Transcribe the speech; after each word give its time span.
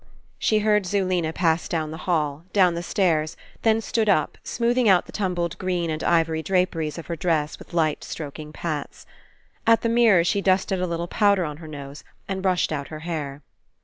She 0.39 0.57
heard 0.65 0.87
Zulena 0.87 1.31
pass 1.31 1.67
down 1.67 1.91
the 1.91 1.97
hall, 2.09 2.43
down 2.53 2.73
the 2.73 2.81
stairs, 2.81 3.37
then 3.61 3.81
stood 3.81 4.09
up, 4.09 4.35
smoothing 4.43 4.89
out 4.89 5.05
the 5.05 5.11
tumbled 5.11 5.55
green 5.59 5.91
and 5.91 6.03
Ivory 6.03 6.41
draperies 6.41 6.97
of 6.97 7.05
her 7.05 7.15
dress 7.15 7.59
with 7.59 7.71
light 7.71 8.03
stroking 8.03 8.51
pats. 8.51 9.05
At 9.67 9.81
the 9.81 9.89
mirror 9.89 10.23
she 10.23 10.41
dusted 10.41 10.81
a 10.81 10.87
little 10.87 11.07
powder 11.07 11.45
on 11.45 11.57
her 11.57 11.67
nose 11.67 12.03
and 12.27 12.41
brushed 12.41 12.71
out 12.71 12.87
her 12.87 13.01
hair. 13.01 13.43